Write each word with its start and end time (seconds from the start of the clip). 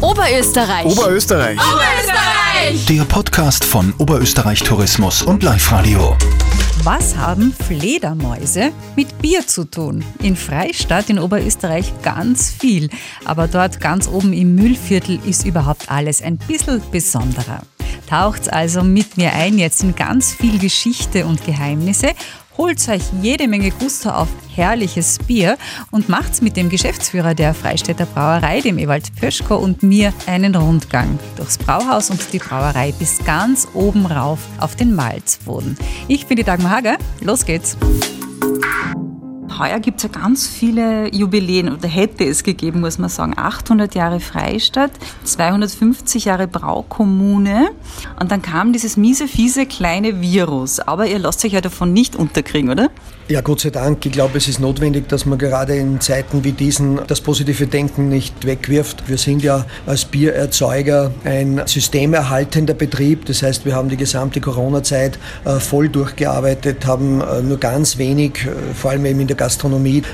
Oberösterreich. 0.00 0.86
Oberösterreich. 0.86 1.58
Oberösterreich. 1.58 2.86
Der 2.86 3.04
Podcast 3.04 3.66
von 3.66 3.92
Oberösterreich 3.98 4.62
Tourismus 4.62 5.22
und 5.22 5.42
Live 5.42 5.70
Radio. 5.72 6.16
Was 6.84 7.14
haben 7.16 7.54
Fledermäuse 7.66 8.72
mit 8.96 9.18
Bier 9.20 9.46
zu 9.46 9.64
tun? 9.64 10.02
In 10.22 10.36
Freistadt 10.36 11.10
in 11.10 11.18
Oberösterreich 11.18 11.92
ganz 12.02 12.50
viel, 12.50 12.88
aber 13.26 13.46
dort 13.46 13.78
ganz 13.78 14.08
oben 14.08 14.32
im 14.32 14.54
Mühlviertel 14.54 15.20
ist 15.26 15.44
überhaupt 15.44 15.90
alles 15.90 16.22
ein 16.22 16.38
bisschen 16.38 16.80
besonderer. 16.90 17.60
Taucht's 18.08 18.48
also 18.48 18.82
mit 18.82 19.18
mir 19.18 19.34
ein 19.34 19.58
jetzt 19.58 19.82
in 19.82 19.94
ganz 19.94 20.32
viel 20.32 20.58
Geschichte 20.58 21.26
und 21.26 21.44
Geheimnisse 21.44 22.12
holt 22.60 22.86
euch 22.90 23.00
jede 23.22 23.48
Menge 23.48 23.70
Gusto 23.70 24.10
auf 24.10 24.28
herrliches 24.54 25.18
Bier 25.18 25.56
und 25.90 26.10
macht's 26.10 26.42
mit 26.42 26.58
dem 26.58 26.68
Geschäftsführer 26.68 27.34
der 27.34 27.54
Freistädter 27.54 28.04
Brauerei, 28.04 28.60
dem 28.60 28.76
Ewald 28.76 29.16
Pöschko 29.16 29.56
und 29.56 29.82
mir 29.82 30.12
einen 30.26 30.54
Rundgang 30.54 31.18
durchs 31.36 31.56
Brauhaus 31.56 32.10
und 32.10 32.20
die 32.34 32.38
Brauerei 32.38 32.92
bis 32.92 33.24
ganz 33.24 33.66
oben 33.72 34.04
rauf 34.04 34.40
auf 34.58 34.76
den 34.76 34.94
Malzboden. 34.94 35.78
Ich 36.06 36.26
bin 36.26 36.36
die 36.36 36.44
Dagmar 36.44 36.72
Hager. 36.72 36.98
Los 37.22 37.46
geht's! 37.46 37.78
Heuer 39.60 39.78
gibt 39.78 39.98
es 39.98 40.02
ja 40.04 40.08
ganz 40.08 40.48
viele 40.48 41.14
Jubiläen, 41.14 41.72
oder 41.72 41.86
hätte 41.86 42.24
es 42.24 42.42
gegeben, 42.42 42.80
muss 42.80 42.98
man 42.98 43.10
sagen. 43.10 43.34
800 43.36 43.94
Jahre 43.94 44.20
Freistadt, 44.20 44.90
250 45.24 46.24
Jahre 46.24 46.48
Braukommune. 46.48 47.70
Und 48.18 48.30
dann 48.32 48.42
kam 48.42 48.72
dieses 48.72 48.96
miese, 48.96 49.28
fiese 49.28 49.66
kleine 49.66 50.20
Virus. 50.20 50.80
Aber 50.80 51.06
ihr 51.06 51.18
lasst 51.18 51.44
euch 51.44 51.52
ja 51.52 51.60
davon 51.60 51.92
nicht 51.92 52.16
unterkriegen, 52.16 52.70
oder? 52.70 52.90
Ja, 53.30 53.42
Gott 53.42 53.60
sei 53.60 53.70
Dank. 53.70 54.04
Ich 54.04 54.10
glaube, 54.10 54.38
es 54.38 54.48
ist 54.48 54.58
notwendig, 54.58 55.08
dass 55.08 55.24
man 55.24 55.38
gerade 55.38 55.76
in 55.76 56.00
Zeiten 56.00 56.42
wie 56.42 56.50
diesen 56.50 56.98
das 57.06 57.20
positive 57.20 57.68
Denken 57.68 58.08
nicht 58.08 58.44
wegwirft. 58.44 59.08
Wir 59.08 59.18
sind 59.18 59.44
ja 59.44 59.66
als 59.86 60.04
Biererzeuger 60.04 61.12
ein 61.22 61.62
systemerhaltender 61.64 62.74
Betrieb. 62.74 63.26
Das 63.26 63.44
heißt, 63.44 63.64
wir 63.64 63.76
haben 63.76 63.88
die 63.88 63.96
gesamte 63.96 64.40
Corona-Zeit 64.40 65.20
äh, 65.44 65.60
voll 65.60 65.88
durchgearbeitet, 65.88 66.84
haben 66.86 67.20
äh, 67.20 67.40
nur 67.40 67.58
ganz 67.58 67.98
wenig, 67.98 68.46
äh, 68.46 68.74
vor 68.74 68.90
allem 68.90 69.06
eben 69.06 69.20
in 69.20 69.28
der 69.28 69.36
Gastronomie, 69.36 69.49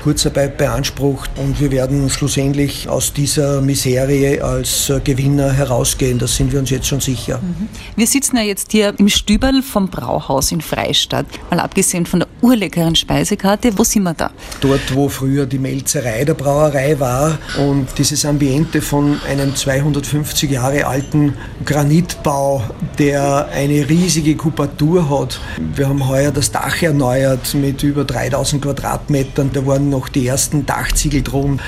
Kurzarbeit 0.03 0.57
beansprucht 0.57 1.29
und 1.37 1.59
wir 1.59 1.71
werden 1.71 2.09
schlussendlich 2.09 2.89
aus 2.89 3.13
dieser 3.13 3.61
Miserie 3.61 4.43
als 4.43 4.91
Gewinner 5.03 5.51
herausgehen. 5.51 6.19
Das 6.19 6.35
sind 6.35 6.51
wir 6.51 6.59
uns 6.59 6.69
jetzt 6.69 6.87
schon 6.87 6.99
sicher. 6.99 7.39
Mhm. 7.39 7.67
Wir 7.95 8.07
sitzen 8.07 8.37
ja 8.37 8.43
jetzt 8.43 8.71
hier 8.71 8.93
im 8.97 9.09
Stüberl 9.09 9.61
vom 9.61 9.89
Brauhaus 9.89 10.51
in 10.51 10.61
Freistadt. 10.61 11.25
Mal 11.49 11.59
abgesehen 11.59 12.05
von 12.05 12.21
der 12.21 12.29
urleckeren 12.41 12.95
Speisekarte. 12.95 13.77
Wo 13.77 13.83
sind 13.83 14.03
wir 14.03 14.13
da? 14.13 14.31
Dort, 14.61 14.93
wo 14.93 15.09
früher 15.09 15.45
die 15.45 15.59
Melzerei 15.59 16.23
der 16.25 16.33
Brauerei 16.33 16.99
war 16.99 17.37
und 17.57 17.87
dieses 17.97 18.25
Ambiente 18.25 18.81
von 18.81 19.19
einem 19.27 19.55
250 19.55 20.51
Jahre 20.51 20.85
alten 20.85 21.33
Granitbau, 21.65 22.63
der 22.97 23.49
eine 23.49 23.87
riesige 23.89 24.35
Kupatur 24.35 25.09
hat. 25.09 25.39
Wir 25.75 25.89
haben 25.89 26.07
heuer 26.07 26.31
das 26.31 26.51
Dach 26.51 26.81
erneuert 26.81 27.53
mit 27.53 27.83
über 27.83 28.03
3000 28.03 28.61
Quadratmetern. 28.61 29.26
Da 29.35 29.65
waren 29.65 29.89
noch 29.89 30.09
die 30.09 30.27
ersten 30.27 30.65
Dachziegel 30.65 31.21
drum. 31.21 31.59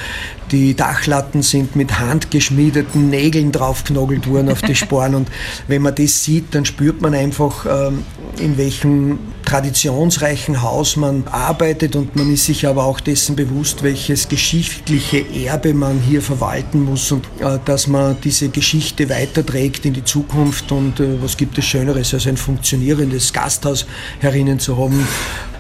Die 0.52 0.76
Dachlatten 0.76 1.44
sind 1.44 1.76
mit 1.76 2.00
handgeschmiedeten 2.00 3.10
Nägeln 3.10 3.52
draufknogelt 3.52 4.28
worden 4.28 4.50
auf 4.50 4.62
die 4.62 4.76
Sporen. 4.76 5.14
Und 5.14 5.30
wenn 5.68 5.82
man 5.82 5.94
das 5.94 6.24
sieht, 6.24 6.56
dann 6.56 6.66
spürt 6.66 7.02
man 7.02 7.14
einfach, 7.14 7.66
ähm, 7.66 8.04
in 8.40 8.58
welchem 8.58 9.20
traditionsreichen 9.46 10.62
Haus 10.62 10.96
man 10.96 11.24
arbeitet 11.28 11.96
und 11.96 12.16
man 12.16 12.32
ist 12.32 12.46
sich 12.46 12.68
aber 12.68 12.84
auch 12.84 13.00
dessen 13.00 13.36
bewusst, 13.36 13.84
welches 13.84 14.30
geschichtliche 14.30 15.26
Erbe 15.34 15.74
man 15.74 16.00
hier 16.00 16.22
verwalten 16.22 16.84
muss 16.84 17.12
und 17.12 17.26
äh, 17.40 17.58
dass 17.66 17.88
man 17.88 18.18
diese 18.24 18.50
Geschichte 18.50 19.10
weiterträgt 19.10 19.86
in 19.86 19.94
die 19.94 20.04
Zukunft 20.04 20.72
und 20.72 21.00
äh, 21.00 21.22
was 21.22 21.36
gibt 21.36 21.58
es 21.58 21.66
Schöneres, 21.66 22.14
als 22.14 22.28
ein 22.28 22.38
funktionierendes 22.38 23.34
Gasthaus 23.34 23.86
herinnen 24.20 24.60
zu 24.60 24.78
haben, 24.78 25.08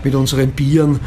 mit 0.03 0.16
unseren 0.16 0.52
Bieren 0.52 1.00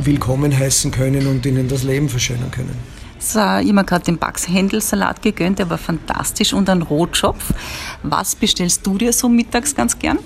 willkommen 0.00 0.56
heißen 0.56 0.90
können 0.90 1.26
und 1.26 1.44
ihnen 1.44 1.68
das 1.68 1.82
Leben 1.82 2.08
verschönern 2.08 2.50
können. 2.50 2.97
Ich 3.20 3.34
habe 3.36 3.84
gerade 3.84 4.04
den 4.04 4.18
Bugs-Händelsalat 4.18 5.22
gegönnt, 5.22 5.58
der 5.58 5.68
war 5.68 5.78
fantastisch 5.78 6.52
und 6.52 6.70
ein 6.70 6.82
Rotschopf. 6.82 7.52
Was 8.02 8.36
bestellst 8.36 8.86
du 8.86 8.96
dir 8.96 9.12
so 9.12 9.28
mittags 9.28 9.74
ganz 9.74 9.98
gern? 9.98 10.18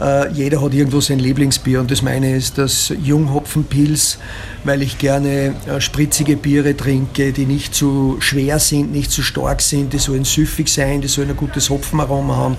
Äh, 0.00 0.30
jeder 0.32 0.62
hat 0.62 0.72
irgendwo 0.72 1.00
sein 1.00 1.18
Lieblingsbier 1.18 1.80
und 1.80 1.90
das 1.90 2.02
meine 2.02 2.36
ist 2.36 2.56
das 2.58 2.92
Junghopfenpils, 3.02 4.18
weil 4.64 4.82
ich 4.82 4.98
gerne 4.98 5.54
äh, 5.66 5.80
spritzige 5.80 6.36
Biere 6.36 6.76
trinke, 6.76 7.32
die 7.32 7.46
nicht 7.46 7.74
zu 7.74 8.16
schwer 8.20 8.58
sind, 8.58 8.92
nicht 8.92 9.10
zu 9.10 9.22
stark 9.22 9.60
sind, 9.60 9.92
die 9.92 9.98
sollen 9.98 10.24
süffig 10.24 10.68
sein, 10.68 11.00
die 11.00 11.08
sollen 11.08 11.30
ein 11.30 11.36
gutes 11.36 11.68
Hopfenaroma 11.70 12.36
haben 12.36 12.56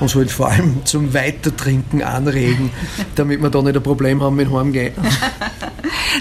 und 0.00 0.08
sollen 0.08 0.28
vor 0.28 0.48
allem 0.48 0.84
zum 0.84 1.14
Weitertrinken 1.14 2.02
anregen, 2.02 2.70
damit 3.14 3.40
wir 3.40 3.50
da 3.50 3.62
nicht 3.62 3.76
ein 3.76 3.82
Problem 3.82 4.22
haben 4.22 4.36
mit 4.36 4.50
Heimgehen. 4.50 4.92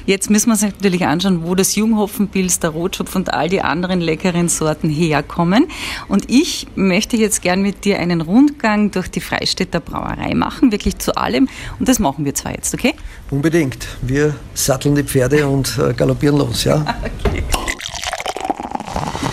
Jetzt 0.06 0.30
müssen 0.30 0.48
wir 0.48 0.54
uns 0.54 0.62
natürlich 0.62 1.06
anschauen, 1.06 1.44
wo 1.44 1.56
das 1.56 1.76
Junghopfenpilz, 1.76 2.60
der 2.60 2.72
Rotschopf 2.72 3.16
und 3.16 3.34
all 3.34 3.50
die 3.50 3.62
anderen 3.62 4.02
leckeren 4.02 4.50
Sorten 4.50 4.90
herkommen. 4.90 5.68
Und 6.08 6.30
ich 6.30 6.68
möchte 6.76 7.18
jetzt 7.18 7.42
gern 7.42 7.62
mit 7.62 7.86
dir 7.86 8.00
einen 8.00 8.22
Rundgang 8.22 8.92
durch 8.92 9.10
die 9.10 9.22
Freistädter 9.22 9.80
Brauerei 9.80 10.34
machen, 10.34 10.72
wirklich 10.72 10.98
zu 10.98 11.16
allem. 11.16 11.48
Und 11.80 11.88
das 11.88 12.00
machen 12.00 12.26
wir 12.26 12.36
zwar 12.36 12.54
jetzt, 12.54 12.74
okay? 12.74 12.94
Unbedingt. 13.30 13.88
Wir 14.02 14.36
satteln 14.54 14.96
die 14.96 15.04
Pferde 15.04 15.48
und 15.48 15.78
äh, 15.78 15.94
galoppieren 15.94 16.38
los, 16.38 16.64
ja? 16.64 16.86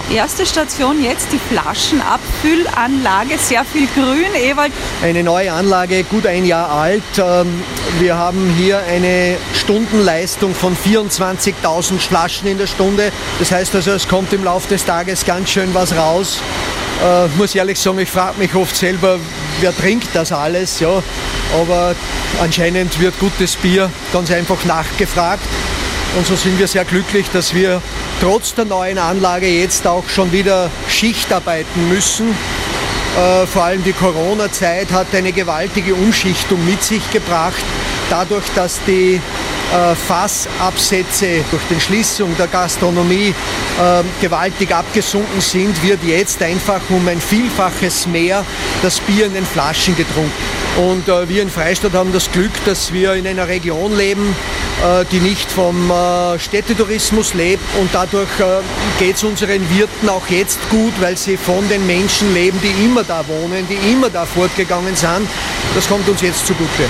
Erste 0.08 0.46
Station 0.46 1.02
jetzt 1.02 1.32
die 1.32 1.38
Flaschenabfüllanlage, 1.38 3.38
sehr 3.38 3.64
viel 3.64 3.88
Grün, 3.88 4.40
Ewald. 4.40 4.70
Eine 5.02 5.24
neue 5.24 5.52
Anlage, 5.52 6.04
gut 6.04 6.26
ein 6.26 6.44
Jahr 6.44 6.70
alt. 6.70 7.02
Ähm, 7.18 7.60
wir 7.98 8.16
haben 8.16 8.54
hier 8.56 8.78
eine 8.78 9.36
Stundenleistung 9.52 10.54
von 10.54 10.76
24.000 10.76 11.98
Flaschen 11.98 12.46
in 12.46 12.56
der 12.56 12.68
Stunde. 12.68 13.10
Das 13.40 13.50
heißt 13.50 13.74
also, 13.74 13.90
es 13.90 14.06
kommt 14.06 14.32
im 14.32 14.44
Laufe 14.44 14.68
des 14.68 14.84
Tages 14.84 15.24
ganz 15.24 15.50
schön 15.50 15.74
was 15.74 15.96
raus. 15.96 16.38
Äh, 17.04 17.26
muss 17.36 17.56
ehrlich 17.56 17.80
sagen, 17.80 17.98
ich 17.98 18.08
frage 18.08 18.38
mich 18.38 18.54
oft 18.54 18.76
selber, 18.76 19.18
wer 19.60 19.76
trinkt 19.76 20.10
das 20.14 20.30
alles, 20.30 20.78
ja. 20.78 21.02
Aber 21.60 21.96
anscheinend 22.40 23.00
wird 23.00 23.18
gutes 23.18 23.56
Bier 23.56 23.90
ganz 24.12 24.30
einfach 24.30 24.64
nachgefragt. 24.66 25.42
Und 26.16 26.28
so 26.28 26.36
sind 26.36 26.60
wir 26.60 26.68
sehr 26.68 26.84
glücklich, 26.84 27.26
dass 27.32 27.52
wir 27.52 27.82
trotz 28.20 28.54
der 28.54 28.64
neuen 28.64 28.98
Anlage 28.98 29.46
jetzt 29.46 29.86
auch 29.86 30.08
schon 30.08 30.32
wieder 30.32 30.70
Schicht 30.88 31.32
arbeiten 31.32 31.88
müssen. 31.88 32.28
Äh, 32.28 33.46
vor 33.46 33.64
allem 33.64 33.82
die 33.82 33.92
Corona-Zeit 33.92 34.92
hat 34.92 35.14
eine 35.14 35.32
gewaltige 35.32 35.94
Umschichtung 35.94 36.64
mit 36.64 36.82
sich 36.82 37.10
gebracht, 37.10 37.64
dadurch, 38.10 38.44
dass 38.54 38.80
die 38.86 39.14
äh, 39.14 39.94
Fassabsätze 39.94 41.44
durch 41.50 41.62
die 41.70 41.80
Schließung 41.80 42.36
der 42.36 42.46
Gastronomie 42.46 43.34
äh, 43.80 44.02
gewaltig 44.20 44.74
abgesunken 44.74 45.40
sind, 45.40 45.82
wird 45.82 46.04
jetzt 46.04 46.42
einfach 46.42 46.80
um 46.90 47.08
ein 47.08 47.20
Vielfaches 47.20 48.06
mehr 48.06 48.44
das 48.82 49.00
Bier 49.00 49.26
in 49.26 49.34
den 49.34 49.46
Flaschen 49.46 49.96
getrunken. 49.96 50.55
Und 50.76 51.08
äh, 51.08 51.28
wir 51.28 51.42
in 51.42 51.48
Freistadt 51.48 51.94
haben 51.94 52.12
das 52.12 52.30
Glück, 52.30 52.52
dass 52.66 52.92
wir 52.92 53.14
in 53.14 53.26
einer 53.26 53.48
Region 53.48 53.96
leben, 53.96 54.36
äh, 54.84 55.06
die 55.10 55.20
nicht 55.20 55.50
vom 55.50 55.90
äh, 55.90 56.38
Städtetourismus 56.38 57.32
lebt 57.32 57.62
und 57.80 57.88
dadurch 57.94 58.28
äh, 58.38 58.60
geht 58.98 59.16
es 59.16 59.24
unseren 59.24 59.70
Wirten 59.74 60.08
auch 60.10 60.28
jetzt 60.28 60.58
gut, 60.68 60.92
weil 61.00 61.16
sie 61.16 61.38
von 61.38 61.66
den 61.70 61.86
Menschen 61.86 62.34
leben, 62.34 62.60
die 62.62 62.84
immer 62.84 63.04
da 63.04 63.24
wohnen, 63.26 63.66
die 63.68 63.90
immer 63.90 64.10
da 64.10 64.26
fortgegangen 64.26 64.94
sind. 64.94 65.26
Das 65.74 65.88
kommt 65.88 66.06
uns 66.10 66.20
jetzt 66.20 66.46
zugute. 66.46 66.84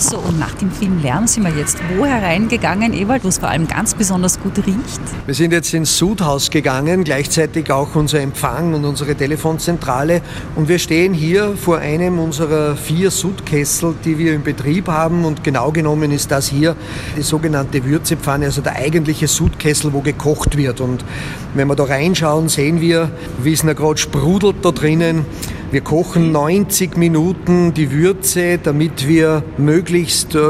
So, 0.00 0.16
und 0.16 0.38
nach 0.38 0.54
dem 0.54 0.72
vielen 0.72 1.02
Lärm 1.02 1.26
sind 1.26 1.44
wir 1.44 1.54
jetzt 1.54 1.76
wo 1.94 2.06
hereingegangen, 2.06 2.94
Ewald, 2.94 3.22
wo 3.22 3.28
es 3.28 3.36
vor 3.36 3.50
allem 3.50 3.68
ganz 3.68 3.92
besonders 3.92 4.40
gut 4.40 4.56
riecht? 4.56 5.00
Wir 5.26 5.34
sind 5.34 5.52
jetzt 5.52 5.74
ins 5.74 5.98
Sudhaus 5.98 6.50
gegangen, 6.50 7.04
gleichzeitig 7.04 7.70
auch 7.70 7.94
unser 7.94 8.20
Empfang 8.20 8.72
und 8.72 8.86
unsere 8.86 9.14
Telefonzentrale. 9.14 10.22
Und 10.56 10.70
wir 10.70 10.78
stehen 10.78 11.12
hier 11.12 11.54
vor 11.54 11.80
einem 11.80 12.18
unserer 12.18 12.76
vier 12.76 13.10
Sudkessel, 13.10 13.94
die 14.02 14.16
wir 14.16 14.32
im 14.32 14.42
Betrieb 14.42 14.88
haben. 14.88 15.26
Und 15.26 15.44
genau 15.44 15.70
genommen 15.70 16.12
ist 16.12 16.30
das 16.30 16.48
hier 16.48 16.76
die 17.18 17.22
sogenannte 17.22 17.84
Würzepfanne, 17.84 18.46
also 18.46 18.62
der 18.62 18.76
eigentliche 18.76 19.28
Sudkessel, 19.28 19.92
wo 19.92 20.00
gekocht 20.00 20.56
wird. 20.56 20.80
Und 20.80 21.04
wenn 21.52 21.68
wir 21.68 21.76
da 21.76 21.84
reinschauen, 21.84 22.48
sehen 22.48 22.80
wir, 22.80 23.10
wie 23.42 23.52
es 23.52 23.60
gerade 23.60 23.98
sprudelt 23.98 24.64
da 24.64 24.70
drinnen. 24.70 25.26
Wir 25.72 25.82
kochen 25.82 26.32
90 26.32 26.96
Minuten 26.96 27.72
die 27.74 27.92
Würze, 27.92 28.58
damit 28.58 29.06
wir 29.06 29.44
möglichst 29.56 30.34
äh, 30.34 30.40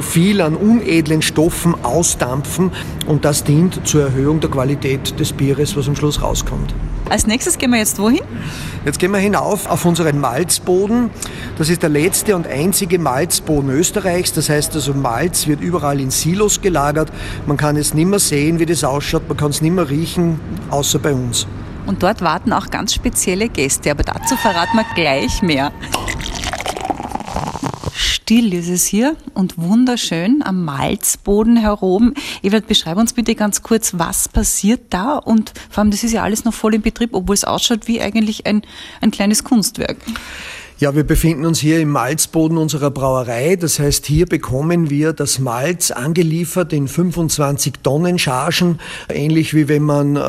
viel 0.00 0.40
an 0.40 0.56
unedlen 0.56 1.22
Stoffen 1.22 1.76
ausdampfen 1.84 2.72
und 3.06 3.24
das 3.24 3.44
dient 3.44 3.86
zur 3.86 4.02
Erhöhung 4.02 4.40
der 4.40 4.50
Qualität 4.50 5.20
des 5.20 5.32
Bieres, 5.32 5.76
was 5.76 5.86
am 5.86 5.94
Schluss 5.94 6.22
rauskommt. 6.22 6.74
Als 7.08 7.28
nächstes 7.28 7.56
gehen 7.56 7.70
wir 7.70 7.78
jetzt 7.78 8.00
wohin? 8.00 8.22
Jetzt 8.84 8.98
gehen 8.98 9.12
wir 9.12 9.20
hinauf 9.20 9.70
auf 9.70 9.84
unseren 9.84 10.18
Malzboden. 10.18 11.10
Das 11.56 11.70
ist 11.70 11.84
der 11.84 11.90
letzte 11.90 12.34
und 12.34 12.48
einzige 12.48 12.98
Malzboden 12.98 13.70
Österreichs. 13.70 14.32
Das 14.32 14.48
heißt 14.50 14.74
also, 14.74 14.92
Malz 14.92 15.46
wird 15.46 15.60
überall 15.60 16.00
in 16.00 16.10
Silos 16.10 16.60
gelagert. 16.60 17.12
Man 17.46 17.56
kann 17.56 17.76
es 17.76 17.94
nicht 17.94 18.08
mehr 18.08 18.18
sehen, 18.18 18.58
wie 18.58 18.66
das 18.66 18.82
ausschaut. 18.82 19.28
Man 19.28 19.36
kann 19.36 19.50
es 19.50 19.62
nicht 19.62 19.72
mehr 19.72 19.88
riechen, 19.88 20.40
außer 20.70 20.98
bei 20.98 21.14
uns. 21.14 21.46
Und 21.88 22.02
dort 22.02 22.20
warten 22.20 22.52
auch 22.52 22.68
ganz 22.68 22.92
spezielle 22.92 23.48
Gäste, 23.48 23.90
aber 23.90 24.02
dazu 24.02 24.36
verraten 24.36 24.76
wir 24.76 24.84
gleich 24.94 25.40
mehr. 25.40 25.72
Still 27.94 28.52
ist 28.52 28.68
es 28.68 28.84
hier 28.84 29.16
und 29.32 29.56
wunderschön 29.56 30.42
am 30.44 30.66
Malzboden 30.66 31.56
herum. 31.56 32.12
Evert, 32.42 32.66
beschreib 32.66 32.98
uns 32.98 33.14
bitte 33.14 33.34
ganz 33.34 33.62
kurz, 33.62 33.92
was 33.96 34.28
passiert 34.28 34.82
da 34.90 35.16
und 35.16 35.54
vor 35.70 35.80
allem, 35.80 35.90
das 35.90 36.04
ist 36.04 36.12
ja 36.12 36.22
alles 36.22 36.44
noch 36.44 36.52
voll 36.52 36.74
in 36.74 36.82
Betrieb, 36.82 37.14
obwohl 37.14 37.34
es 37.34 37.44
ausschaut 37.44 37.88
wie 37.88 38.02
eigentlich 38.02 38.46
ein, 38.46 38.60
ein 39.00 39.10
kleines 39.10 39.42
Kunstwerk. 39.42 39.96
Ja, 40.80 40.94
wir 40.94 41.02
befinden 41.02 41.44
uns 41.44 41.58
hier 41.58 41.80
im 41.80 41.88
Malzboden 41.88 42.56
unserer 42.56 42.92
Brauerei. 42.92 43.56
Das 43.56 43.80
heißt, 43.80 44.06
hier 44.06 44.26
bekommen 44.26 44.90
wir 44.90 45.12
das 45.12 45.40
Malz 45.40 45.90
angeliefert 45.90 46.72
in 46.72 46.86
25 46.86 47.80
Tonnen 47.82 48.16
Chargen, 48.16 48.78
ähnlich 49.08 49.54
wie 49.54 49.66
wenn 49.66 49.82
man 49.82 50.14
äh, 50.14 50.20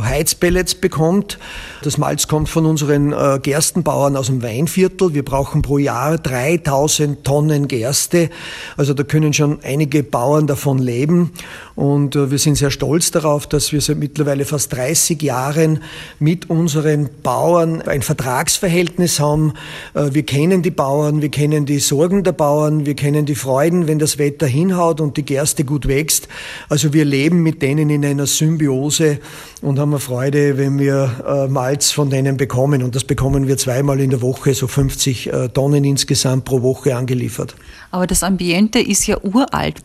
Heizpellets 0.00 0.76
bekommt. 0.76 1.38
Das 1.82 1.98
Malz 1.98 2.26
kommt 2.26 2.48
von 2.48 2.64
unseren 2.64 3.12
äh, 3.12 3.38
Gerstenbauern 3.42 4.16
aus 4.16 4.28
dem 4.28 4.42
Weinviertel. 4.42 5.12
Wir 5.12 5.26
brauchen 5.26 5.60
pro 5.60 5.76
Jahr 5.76 6.16
3000 6.16 7.22
Tonnen 7.22 7.68
Gerste. 7.68 8.30
Also 8.78 8.94
da 8.94 9.02
können 9.02 9.34
schon 9.34 9.58
einige 9.62 10.02
Bauern 10.02 10.46
davon 10.46 10.78
leben. 10.78 11.32
Und 11.74 12.16
äh, 12.16 12.30
wir 12.30 12.38
sind 12.38 12.56
sehr 12.56 12.70
stolz 12.70 13.10
darauf, 13.10 13.46
dass 13.46 13.72
wir 13.72 13.82
seit 13.82 13.98
mittlerweile 13.98 14.46
fast 14.46 14.72
30 14.72 15.20
Jahren 15.20 15.82
mit 16.18 16.48
unseren 16.48 17.10
Bauern 17.22 17.82
ein 17.82 18.00
Vertragsverhältnis 18.00 19.20
haben. 19.20 19.52
Äh, 19.94 20.10
wir 20.12 20.22
kennen 20.24 20.62
die 20.62 20.70
Bauern, 20.70 21.22
wir 21.22 21.28
kennen 21.28 21.66
die 21.66 21.78
Sorgen 21.78 22.24
der 22.24 22.32
Bauern, 22.32 22.86
wir 22.86 22.94
kennen 22.94 23.26
die 23.26 23.34
Freuden, 23.34 23.86
wenn 23.86 23.98
das 23.98 24.18
Wetter 24.18 24.46
hinhaut 24.46 25.00
und 25.00 25.16
die 25.16 25.24
Gerste 25.24 25.64
gut 25.64 25.88
wächst. 25.88 26.28
Also 26.68 26.92
wir 26.92 27.04
leben 27.04 27.42
mit 27.42 27.62
denen 27.62 27.90
in 27.90 28.04
einer 28.04 28.26
Symbiose 28.26 29.18
und 29.62 29.78
haben 29.78 29.92
eine 29.92 30.00
Freude, 30.00 30.58
wenn 30.58 30.78
wir 30.78 31.10
äh, 31.26 31.48
Malz 31.48 31.90
von 31.90 32.10
denen 32.10 32.36
bekommen. 32.36 32.82
Und 32.82 32.94
das 32.94 33.04
bekommen 33.04 33.48
wir 33.48 33.56
zweimal 33.56 34.00
in 34.00 34.10
der 34.10 34.22
Woche, 34.22 34.54
so 34.54 34.66
50 34.66 35.30
Tonnen 35.54 35.84
insgesamt 35.84 36.44
pro 36.44 36.62
Woche 36.62 36.96
angeliefert. 36.96 37.54
Aber 37.90 38.06
das 38.06 38.22
Ambiente 38.22 38.78
ist 38.78 39.06
ja 39.06 39.18
uralt. 39.22 39.80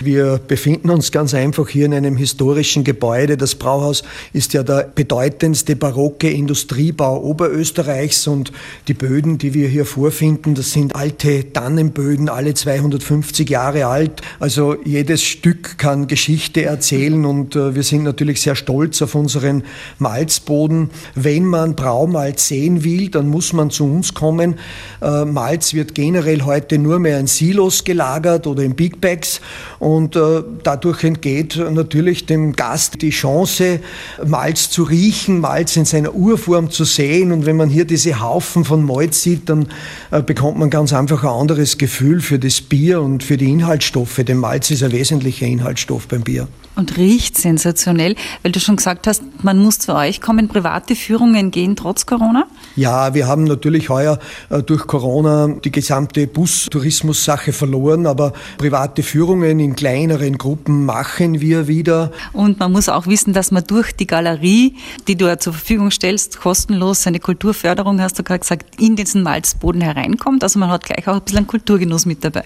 Wir 0.00 0.38
befinden 0.38 0.88
uns 0.90 1.10
ganz 1.10 1.34
einfach 1.34 1.68
hier 1.68 1.86
in 1.86 1.94
einem 1.94 2.16
historischen 2.16 2.84
Gebäude. 2.84 3.36
Das 3.36 3.56
Brauhaus 3.56 4.04
ist 4.32 4.52
ja 4.52 4.62
der 4.62 4.88
bedeutendste 4.94 5.74
barocke 5.74 6.30
Industriebau 6.30 7.20
Oberösterreichs 7.22 8.28
und 8.28 8.52
die 8.86 8.94
Böden, 8.94 9.25
die 9.34 9.52
wir 9.52 9.68
hier 9.68 9.84
vorfinden, 9.84 10.54
das 10.54 10.70
sind 10.70 10.94
alte 10.94 11.52
Tannenböden, 11.52 12.28
alle 12.28 12.54
250 12.54 13.50
Jahre 13.50 13.86
alt. 13.86 14.22
Also 14.38 14.76
jedes 14.84 15.22
Stück 15.24 15.76
kann 15.76 16.06
Geschichte 16.06 16.64
erzählen 16.64 17.24
und 17.24 17.56
äh, 17.56 17.74
wir 17.74 17.82
sind 17.82 18.04
natürlich 18.04 18.40
sehr 18.40 18.54
stolz 18.54 19.02
auf 19.02 19.16
unseren 19.16 19.64
Malzboden. 19.98 20.90
Wenn 21.16 21.44
man 21.44 21.74
Braumalz 21.74 22.46
sehen 22.46 22.84
will, 22.84 23.10
dann 23.10 23.28
muss 23.28 23.52
man 23.52 23.70
zu 23.70 23.84
uns 23.84 24.14
kommen. 24.14 24.54
Äh, 25.02 25.24
Malz 25.24 25.74
wird 25.74 25.94
generell 25.94 26.42
heute 26.42 26.78
nur 26.78 27.00
mehr 27.00 27.18
in 27.18 27.26
Silos 27.26 27.82
gelagert 27.82 28.46
oder 28.46 28.62
in 28.62 28.76
Big 28.76 29.00
Bags 29.00 29.40
und 29.80 30.14
äh, 30.14 30.42
dadurch 30.62 31.02
entgeht 31.02 31.56
natürlich 31.56 32.26
dem 32.26 32.54
Gast 32.54 33.02
die 33.02 33.10
Chance, 33.10 33.80
Malz 34.24 34.70
zu 34.70 34.84
riechen, 34.84 35.40
Malz 35.40 35.76
in 35.76 35.84
seiner 35.84 36.14
Urform 36.14 36.70
zu 36.70 36.84
sehen 36.84 37.32
und 37.32 37.46
wenn 37.46 37.56
man 37.56 37.68
hier 37.68 37.84
diese 37.84 38.20
Haufen 38.20 38.64
von 38.64 38.84
Malz 38.84 39.15
sieht, 39.22 39.48
dann 39.48 39.68
äh, 40.10 40.22
bekommt 40.22 40.58
man 40.58 40.70
ganz 40.70 40.92
einfach 40.92 41.22
ein 41.24 41.30
anderes 41.30 41.78
Gefühl 41.78 42.20
für 42.20 42.38
das 42.38 42.60
Bier 42.60 43.00
und 43.02 43.22
für 43.22 43.36
die 43.36 43.50
Inhaltsstoffe, 43.50 44.20
denn 44.26 44.38
Malz 44.38 44.70
ist 44.70 44.82
ein 44.82 44.92
wesentlicher 44.92 45.46
Inhaltsstoff 45.46 46.08
beim 46.08 46.22
Bier. 46.22 46.48
Und 46.76 46.98
riecht 46.98 47.38
sensationell, 47.38 48.16
weil 48.42 48.52
du 48.52 48.60
schon 48.60 48.76
gesagt 48.76 49.06
hast, 49.06 49.22
man 49.42 49.58
muss 49.58 49.78
zu 49.78 49.94
euch 49.94 50.20
kommen, 50.20 50.48
private 50.48 50.94
Führungen 50.94 51.50
gehen 51.50 51.74
trotz 51.74 52.04
Corona? 52.04 52.46
Ja, 52.76 53.14
wir 53.14 53.26
haben 53.26 53.44
natürlich 53.44 53.88
heuer 53.88 54.18
äh, 54.50 54.62
durch 54.62 54.86
Corona 54.86 55.48
die 55.64 55.72
gesamte 55.72 56.26
Bustourismus-Sache 56.26 57.54
verloren, 57.54 58.06
aber 58.06 58.34
private 58.58 59.02
Führungen 59.02 59.58
in 59.58 59.74
kleineren 59.74 60.36
Gruppen 60.36 60.84
machen 60.84 61.40
wir 61.40 61.66
wieder. 61.66 62.12
Und 62.34 62.58
man 62.58 62.72
muss 62.72 62.90
auch 62.90 63.06
wissen, 63.06 63.32
dass 63.32 63.50
man 63.50 63.64
durch 63.64 63.92
die 63.92 64.06
Galerie, 64.06 64.74
die 65.08 65.16
du 65.16 65.26
ja 65.26 65.38
zur 65.38 65.54
Verfügung 65.54 65.90
stellst, 65.90 66.38
kostenlos 66.40 67.06
eine 67.06 67.20
Kulturförderung, 67.20 68.02
hast 68.02 68.18
du 68.18 68.22
gerade 68.22 68.40
gesagt, 68.40 68.78
in 68.78 68.96
diesen 69.06 69.22
Malzboden 69.22 69.80
hereinkommt. 69.80 70.42
Also 70.42 70.58
man 70.58 70.70
hat 70.70 70.84
gleich 70.84 71.08
auch 71.08 71.14
ein 71.14 71.22
bisschen 71.22 71.46
Kulturgenuss 71.46 72.06
mit 72.06 72.24
dabei. 72.24 72.44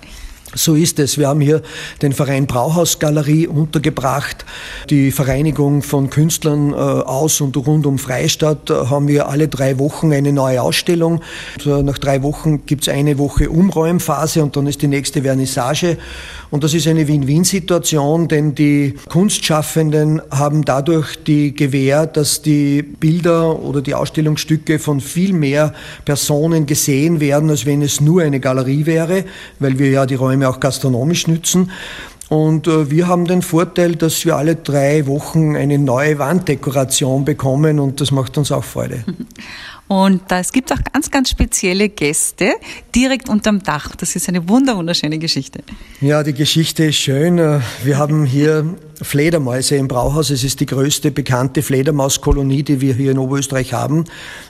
So 0.54 0.74
ist 0.74 0.98
es. 0.98 1.16
Wir 1.16 1.28
haben 1.28 1.40
hier 1.40 1.62
den 2.02 2.12
Verein 2.12 2.48
Brauhausgalerie 2.48 3.46
untergebracht. 3.46 4.44
Die 4.90 5.12
Vereinigung 5.12 5.82
von 5.82 6.10
Künstlern 6.10 6.72
äh, 6.72 6.74
aus 6.74 7.40
und 7.40 7.56
rund 7.56 7.86
um 7.86 7.98
Freistadt 7.98 8.68
äh, 8.68 8.74
haben 8.86 9.06
wir 9.06 9.28
alle 9.28 9.46
drei 9.46 9.78
Wochen 9.78 10.12
eine 10.12 10.32
neue 10.32 10.60
Ausstellung. 10.60 11.20
Äh, 11.64 11.84
nach 11.84 11.98
drei 11.98 12.24
Wochen 12.24 12.66
gibt 12.66 12.82
es 12.82 12.92
eine 12.92 13.18
Woche 13.18 13.48
Umräumphase 13.48 14.42
und 14.42 14.56
dann 14.56 14.66
ist 14.66 14.82
die 14.82 14.88
nächste 14.88 15.22
Vernissage. 15.22 15.98
Und 16.50 16.64
das 16.64 16.74
ist 16.74 16.88
eine 16.88 17.06
Win-Win-Situation, 17.06 18.26
denn 18.26 18.56
die 18.56 18.94
Kunstschaffenden 19.08 20.20
haben 20.32 20.64
dadurch 20.64 21.14
die 21.22 21.54
Gewähr, 21.54 22.08
dass 22.08 22.42
die 22.42 22.82
Bilder 22.82 23.62
oder 23.62 23.82
die 23.82 23.94
Ausstellungsstücke 23.94 24.80
von 24.80 25.00
viel 25.00 25.32
mehr 25.32 25.72
Personen 26.04 26.66
gesehen 26.66 27.20
werden, 27.20 27.50
als 27.50 27.66
wenn 27.66 27.82
es 27.82 28.00
nur 28.00 28.22
eine 28.22 28.40
Galerie 28.40 28.84
wäre, 28.86 29.24
weil 29.60 29.78
wir 29.78 29.90
ja 29.90 30.06
die 30.06 30.16
Räume 30.16 30.39
auch 30.48 30.60
gastronomisch 30.60 31.26
nützen. 31.26 31.70
Und 32.28 32.68
äh, 32.68 32.90
wir 32.90 33.08
haben 33.08 33.26
den 33.26 33.42
Vorteil, 33.42 33.96
dass 33.96 34.24
wir 34.24 34.36
alle 34.36 34.54
drei 34.54 35.06
Wochen 35.08 35.56
eine 35.56 35.78
neue 35.78 36.18
Wanddekoration 36.20 37.24
bekommen 37.24 37.80
und 37.80 38.00
das 38.00 38.12
macht 38.12 38.38
uns 38.38 38.52
auch 38.52 38.64
Freude. 38.64 39.04
Und 39.88 40.22
es 40.28 40.52
gibt 40.52 40.72
auch 40.72 40.78
ganz, 40.92 41.10
ganz 41.10 41.30
spezielle 41.30 41.88
Gäste 41.88 42.52
direkt 42.94 43.28
unterm 43.28 43.60
Dach. 43.60 43.96
Das 43.96 44.14
ist 44.14 44.28
eine 44.28 44.48
wunderschöne 44.48 45.18
Geschichte. 45.18 45.64
Ja, 46.00 46.22
die 46.22 46.32
Geschichte 46.32 46.84
ist 46.84 46.94
schön. 46.98 47.38
Wir 47.82 47.98
haben 47.98 48.24
hier 48.24 48.76
Fledermäuse 49.02 49.76
im 49.76 49.88
Brauhaus. 49.88 50.30
Es 50.30 50.44
ist 50.44 50.60
die 50.60 50.66
größte 50.66 51.10
bekannte 51.10 51.62
Fledermauskolonie, 51.62 52.62
die 52.62 52.80
wir 52.80 52.94
hier 52.94 53.12
in 53.12 53.18
Oberösterreich 53.18 53.72
haben. 53.72 54.04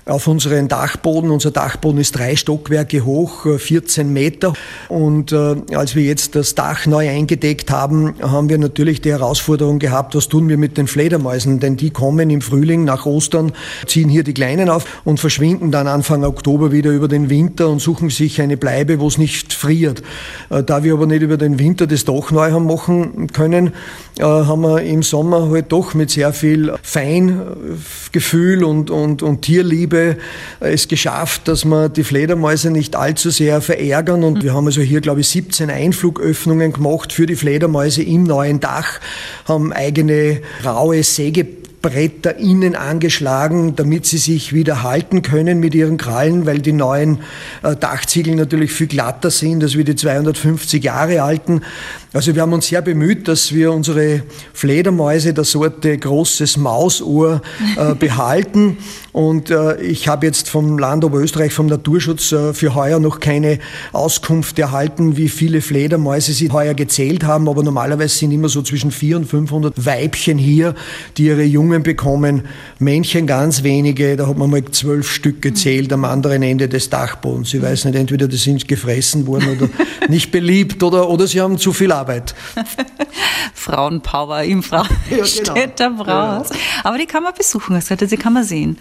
Auf 0.06 0.26
unseren 0.26 0.68
Dachboden, 0.68 1.30
unser 1.30 1.50
Dachboden 1.50 2.00
ist 2.00 2.18
drei 2.18 2.34
Stockwerke 2.34 3.04
hoch, 3.04 3.46
14 3.58 4.06
äh, 4.06 4.10
Meter. 4.10 4.52
Und 4.88 5.32
äh, 5.32 5.56
als 5.74 5.94
wir 5.94 6.02
jetzt 6.02 6.34
das 6.34 6.54
Dach 6.54 6.86
neu 6.86 7.08
eingedeckt 7.08 7.70
haben, 7.70 8.14
haben 8.20 8.48
wir 8.48 8.58
natürlich 8.58 9.00
die 9.00 9.10
Herausforderung 9.10 9.78
gehabt, 9.78 10.14
was 10.14 10.28
tun 10.28 10.48
wir 10.48 10.58
mit 10.58 10.76
den 10.76 10.86
Fledermäusen? 10.86 11.60
Denn 11.60 11.76
die 11.76 11.90
kommen 11.90 12.30
im 12.30 12.40
Frühling 12.40 12.84
nach 12.84 13.06
Ostern, 13.06 13.52
ziehen 13.86 14.08
hier 14.08 14.24
die 14.24 14.34
Kleinen 14.34 14.68
auf 14.68 14.84
und 15.04 15.20
verschwinden 15.20 15.70
dann 15.70 15.86
Anfang 15.86 16.24
Oktober 16.24 16.72
wieder 16.72 16.90
über 16.90 17.08
den 17.08 17.30
Winter 17.30 17.68
und 17.68 17.80
suchen 17.80 18.10
sich 18.10 18.40
eine 18.42 18.56
Bleibe, 18.56 18.98
wo 19.00 19.06
es 19.06 19.18
nicht 19.18 19.52
friert. 19.52 20.02
Äh, 20.50 20.64
da 20.64 20.82
wir 20.82 20.94
aber 20.94 21.06
nicht 21.06 21.22
über 21.22 21.36
den 21.36 21.58
Winter 21.58 21.86
das 21.86 22.04
Dach 22.04 22.30
neu 22.32 22.50
haben 22.50 22.66
machen 22.66 23.28
können, 23.32 23.72
äh, 24.20 24.22
haben 24.22 24.62
wir 24.62 24.82
im 24.82 25.02
Sommer 25.02 25.50
halt 25.50 25.72
doch 25.72 25.94
mit 25.94 26.10
sehr 26.10 26.32
viel 26.32 26.74
Feingefühl 26.82 28.64
und, 28.64 28.90
und, 28.90 29.22
und 29.22 29.42
Tierliebe 29.42 30.16
es 30.60 30.88
geschafft, 30.88 31.48
dass 31.48 31.64
wir 31.64 31.88
die 31.88 32.04
Fledermäuse 32.04 32.70
nicht 32.70 32.96
allzu 32.96 33.30
sehr 33.30 33.60
verärgern. 33.60 34.22
Und 34.22 34.42
wir 34.42 34.54
haben 34.54 34.66
also 34.66 34.82
hier, 34.82 35.00
glaube 35.00 35.20
ich, 35.20 35.28
17 35.28 35.70
Einflugöffnungen 35.70 36.72
gemacht 36.72 37.12
für 37.12 37.26
die 37.26 37.36
Fledermäuse 37.36 38.02
im 38.02 38.24
neuen 38.24 38.60
Dach, 38.60 39.00
haben 39.46 39.72
eigene 39.72 40.40
raue 40.64 41.02
Säge 41.02 41.59
Bretter 41.82 42.36
innen 42.36 42.76
angeschlagen, 42.76 43.74
damit 43.74 44.04
sie 44.04 44.18
sich 44.18 44.52
wieder 44.52 44.82
halten 44.82 45.22
können 45.22 45.60
mit 45.60 45.74
ihren 45.74 45.96
Krallen, 45.96 46.44
weil 46.44 46.58
die 46.58 46.72
neuen 46.72 47.20
äh, 47.62 47.74
Dachziegel 47.74 48.34
natürlich 48.34 48.72
viel 48.72 48.86
glatter 48.86 49.30
sind 49.30 49.62
als 49.62 49.76
wie 49.76 49.84
die 49.84 49.96
250 49.96 50.84
Jahre 50.84 51.22
alten. 51.22 51.62
Also 52.12 52.34
wir 52.34 52.42
haben 52.42 52.52
uns 52.52 52.66
sehr 52.66 52.82
bemüht, 52.82 53.28
dass 53.28 53.54
wir 53.54 53.72
unsere 53.72 54.24
Fledermäuse 54.52 55.32
der 55.32 55.44
Sorte 55.44 55.96
großes 55.96 56.56
Mausohr 56.56 57.40
äh, 57.76 57.94
behalten. 57.98 58.78
Und 59.12 59.50
äh, 59.50 59.80
ich 59.80 60.08
habe 60.08 60.26
jetzt 60.26 60.48
vom 60.48 60.76
Land 60.78 61.04
Oberösterreich, 61.04 61.52
vom 61.52 61.66
Naturschutz 61.66 62.32
äh, 62.32 62.52
für 62.52 62.74
heuer 62.74 62.98
noch 62.98 63.20
keine 63.20 63.60
Auskunft 63.92 64.58
erhalten, 64.58 65.16
wie 65.16 65.28
viele 65.28 65.60
Fledermäuse 65.60 66.32
sie 66.32 66.50
heuer 66.50 66.74
gezählt 66.74 67.24
haben. 67.24 67.48
Aber 67.48 67.62
normalerweise 67.62 68.16
sind 68.16 68.32
immer 68.32 68.48
so 68.48 68.62
zwischen 68.62 68.90
400 68.90 69.20
und 69.20 69.28
500 69.30 69.86
Weibchen 69.86 70.36
hier, 70.36 70.74
die 71.16 71.26
ihre 71.26 71.44
Jungen 71.44 71.69
bekommen. 71.78 72.42
Männchen 72.78 73.26
ganz 73.26 73.62
wenige, 73.62 74.16
da 74.16 74.26
hat 74.26 74.36
man 74.36 74.50
mal 74.50 74.64
zwölf 74.64 75.10
Stück 75.10 75.40
gezählt 75.40 75.92
am 75.92 76.04
anderen 76.04 76.42
Ende 76.42 76.68
des 76.68 76.90
Dachbodens. 76.90 77.54
Ich 77.54 77.62
weiß 77.62 77.84
nicht, 77.86 77.94
entweder 77.94 78.28
die 78.28 78.36
sind 78.36 78.66
gefressen 78.66 79.26
worden 79.26 79.56
oder 79.56 79.68
nicht 80.08 80.32
beliebt 80.32 80.82
oder, 80.82 81.08
oder 81.08 81.26
sie 81.26 81.40
haben 81.40 81.58
zu 81.58 81.72
viel 81.72 81.92
Arbeit. 81.92 82.34
Frauenpower 83.54 84.42
im 84.42 84.62
Frauenstädter 84.62 85.54
ja, 85.56 85.88
genau. 85.88 86.04
Brauhaus. 86.04 86.48
Aber 86.82 86.98
die 86.98 87.06
kann 87.06 87.22
man 87.22 87.34
besuchen, 87.34 87.76
also 87.76 87.94
die 87.94 88.16
kann 88.16 88.32
man 88.32 88.44
sehen. 88.44 88.76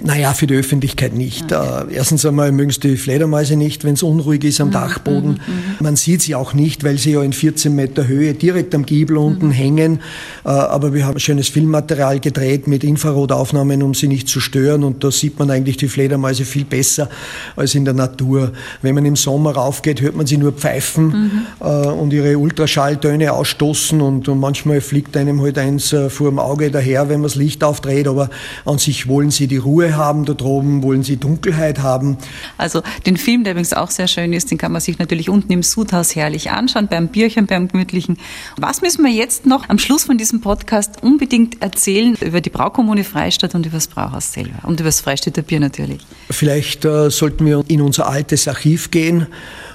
Naja, 0.00 0.34
für 0.34 0.46
die 0.46 0.54
Öffentlichkeit 0.54 1.14
nicht. 1.14 1.52
Okay. 1.52 1.86
Äh, 1.90 1.94
erstens 1.94 2.26
einmal 2.26 2.52
mögen 2.52 2.70
sie 2.70 2.80
die 2.80 2.96
Fledermäuse 2.98 3.56
nicht, 3.56 3.82
wenn 3.84 3.94
es 3.94 4.02
unruhig 4.02 4.44
ist 4.44 4.60
am 4.60 4.68
mhm. 4.68 4.72
Dachboden. 4.72 5.30
Mhm. 5.30 5.76
Man 5.80 5.96
sieht 5.96 6.20
sie 6.20 6.34
auch 6.34 6.52
nicht, 6.52 6.84
weil 6.84 6.98
sie 6.98 7.12
ja 7.12 7.22
in 7.22 7.32
14 7.32 7.74
Meter 7.74 8.06
Höhe 8.06 8.34
direkt 8.34 8.74
am 8.74 8.84
Giebel 8.84 9.16
unten 9.16 9.48
mhm. 9.48 9.52
hängen. 9.52 10.00
Äh, 10.44 10.48
aber 10.48 10.92
wir 10.92 11.06
haben 11.06 11.18
schönes 11.18 11.48
Filmmaterial 11.48 12.20
gedreht 12.20 12.66
mit 12.66 12.84
Infrarotaufnahmen, 12.84 13.82
um 13.82 13.94
sie 13.94 14.08
nicht 14.08 14.28
zu 14.28 14.40
stören. 14.40 14.84
Und 14.84 15.02
da 15.02 15.10
sieht 15.10 15.38
man 15.38 15.50
eigentlich 15.50 15.78
die 15.78 15.88
Fledermäuse 15.88 16.44
viel 16.44 16.66
besser 16.66 17.08
als 17.56 17.74
in 17.74 17.86
der 17.86 17.94
Natur. 17.94 18.52
Wenn 18.82 18.94
man 18.94 19.06
im 19.06 19.16
Sommer 19.16 19.52
raufgeht, 19.52 20.02
hört 20.02 20.14
man 20.14 20.26
sie 20.26 20.36
nur 20.36 20.52
pfeifen 20.52 21.06
mhm. 21.06 21.30
äh, 21.60 21.64
und 21.64 22.12
ihre 22.12 22.36
Ultraschalltöne 22.36 23.32
ausstoßen. 23.32 24.00
Und, 24.02 24.26
manchmal 24.26 24.80
fliegt 24.80 25.16
einem 25.16 25.40
halt 25.40 25.56
eins 25.56 25.94
vor 26.08 26.28
dem 26.28 26.38
Auge 26.38 26.70
daher, 26.70 27.08
wenn 27.08 27.20
man 27.20 27.28
das 27.28 27.36
Licht 27.36 27.64
aufdreht. 27.64 28.08
Aber 28.08 28.28
an 28.64 28.78
sich 28.78 29.06
wollen 29.06 29.30
sie 29.30 29.46
die 29.46 29.56
Ruhe 29.56 29.85
Ruhe 29.86 29.96
haben 29.96 30.24
da 30.24 30.34
droben, 30.34 30.82
wollen 30.82 31.02
sie 31.02 31.16
Dunkelheit 31.16 31.80
haben. 31.80 32.16
Also 32.58 32.82
den 33.06 33.16
Film, 33.16 33.44
der 33.44 33.52
übrigens 33.52 33.72
auch 33.72 33.90
sehr 33.90 34.08
schön 34.08 34.32
ist, 34.32 34.50
den 34.50 34.58
kann 34.58 34.72
man 34.72 34.80
sich 34.80 34.98
natürlich 34.98 35.28
unten 35.28 35.52
im 35.52 35.62
Sudhaus 35.62 36.16
herrlich 36.16 36.50
anschauen, 36.50 36.88
beim 36.88 37.08
Bierchen, 37.08 37.46
beim 37.46 37.68
Gemütlichen. 37.68 38.18
Was 38.56 38.82
müssen 38.82 39.04
wir 39.04 39.12
jetzt 39.12 39.46
noch 39.46 39.68
am 39.68 39.78
Schluss 39.78 40.04
von 40.04 40.18
diesem 40.18 40.40
Podcast 40.40 41.02
unbedingt 41.02 41.62
erzählen 41.62 42.16
über 42.20 42.40
die 42.40 42.50
Braukommune 42.50 43.04
Freistadt 43.04 43.54
und 43.54 43.66
über 43.66 43.76
das 43.76 43.88
Brauhaus 43.88 44.32
selber 44.32 44.66
und 44.66 44.80
über 44.80 44.88
das 44.88 45.00
Freistädter 45.00 45.42
Bier 45.42 45.60
natürlich? 45.60 46.00
Vielleicht 46.30 46.84
äh, 46.84 47.10
sollten 47.10 47.46
wir 47.46 47.62
in 47.68 47.80
unser 47.80 48.08
altes 48.08 48.48
Archiv 48.48 48.90
gehen. 48.90 49.26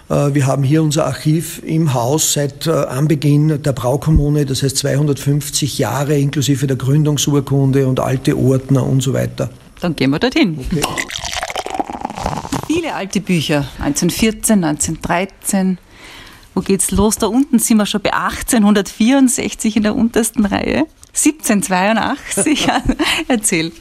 Äh, 0.09 0.33
wir 0.33 0.45
haben 0.45 0.63
hier 0.63 0.83
unser 0.83 1.05
Archiv 1.05 1.61
im 1.65 1.93
Haus 1.93 2.33
seit 2.33 2.67
äh, 2.67 2.71
Anbeginn 2.71 3.61
der 3.61 3.73
Braukommune, 3.73 4.45
das 4.45 4.63
heißt 4.63 4.77
250 4.77 5.77
Jahre 5.77 6.17
inklusive 6.17 6.67
der 6.67 6.77
Gründungsurkunde 6.77 7.87
und 7.87 7.99
alte 7.99 8.37
Ordner 8.37 8.85
und 8.85 9.01
so 9.01 9.13
weiter. 9.13 9.49
Dann 9.81 9.95
gehen 9.95 10.11
wir 10.11 10.19
dorthin. 10.19 10.59
Okay. 10.59 10.81
Viele 12.67 12.93
alte 12.93 13.19
Bücher, 13.19 13.67
1914, 13.79 14.63
1913. 14.63 15.77
Wo 16.53 16.61
geht's 16.61 16.91
los? 16.91 17.17
Da 17.17 17.27
unten 17.27 17.59
sind 17.59 17.77
wir 17.77 17.85
schon 17.85 18.01
bei 18.01 18.13
1864 18.13 19.77
in 19.77 19.83
der 19.83 19.95
untersten 19.95 20.45
Reihe. 20.45 20.85
1782, 21.13 22.67
erzähl. 23.27 23.73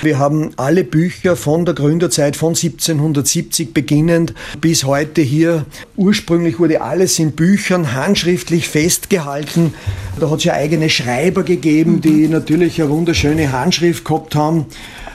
Wir 0.00 0.18
haben 0.20 0.50
alle 0.56 0.84
Bücher 0.84 1.34
von 1.34 1.64
der 1.64 1.74
Gründerzeit 1.74 2.36
von 2.36 2.50
1770 2.50 3.74
beginnend 3.74 4.32
bis 4.60 4.84
heute 4.84 5.20
hier. 5.20 5.66
Ursprünglich 5.96 6.60
wurde 6.60 6.80
alles 6.80 7.18
in 7.18 7.32
Büchern 7.32 7.94
handschriftlich 7.94 8.68
festgehalten. 8.68 9.74
Da 10.20 10.30
hat 10.30 10.38
es 10.38 10.44
ja 10.44 10.52
eigene 10.52 10.88
Schreiber 10.88 11.42
gegeben, 11.42 12.00
die 12.00 12.28
natürlich 12.28 12.80
eine 12.80 12.90
wunderschöne 12.90 13.50
Handschrift 13.50 14.04
gehabt 14.04 14.36
haben 14.36 14.66